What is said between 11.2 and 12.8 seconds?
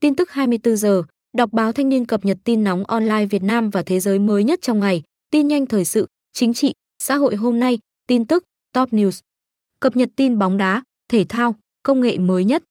thao, công nghệ mới nhất,